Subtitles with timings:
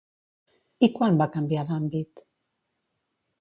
[0.87, 2.25] I quan va canviar d'àmbit?